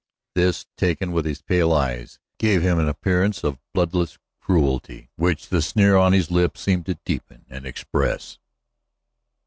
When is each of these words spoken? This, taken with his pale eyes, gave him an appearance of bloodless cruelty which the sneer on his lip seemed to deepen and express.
This, 0.33 0.65
taken 0.77 1.11
with 1.11 1.25
his 1.25 1.43
pale 1.43 1.71
eyes, 1.71 2.17
gave 2.39 2.63
him 2.63 2.79
an 2.79 2.89
appearance 2.89 3.43
of 3.43 3.59
bloodless 3.71 4.17
cruelty 4.41 5.11
which 5.15 5.49
the 5.49 5.61
sneer 5.61 5.95
on 5.95 6.11
his 6.11 6.31
lip 6.31 6.57
seemed 6.57 6.87
to 6.87 6.97
deepen 7.05 7.45
and 7.51 7.67
express. 7.67 8.39